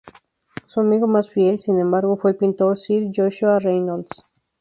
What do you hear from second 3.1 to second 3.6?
Joshua